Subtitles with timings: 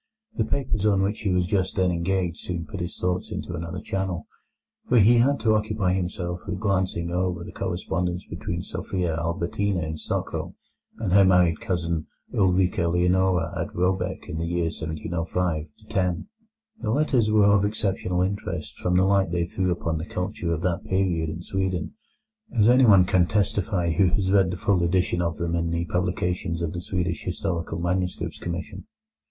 [0.35, 3.79] The papers on which he was just then engaged soon put his thoughts into another
[3.79, 4.25] channel,
[4.89, 9.97] for he had to occupy himself with glancing over the correspondence between Sophia Albertina in
[9.99, 10.55] Stockholm
[10.97, 16.27] and her married cousin Ulrica Leonora at Råbäck in the years 1705 1710.
[16.81, 20.63] The letters were of exceptional interest from the light they threw upon the culture of
[20.63, 21.93] that period in Sweden,
[22.57, 26.63] as anyone can testify who has read the full edition of them in the publications
[26.63, 28.87] of the Swedish Historical Manuscripts Commission.